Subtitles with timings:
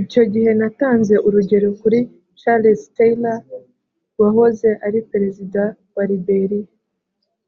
[0.00, 1.98] Icyo gihe natanze urugero kuri
[2.40, 3.40] Charles Taylor
[4.20, 5.62] wahoze ari Perezida
[5.94, 6.70] wa Liberiya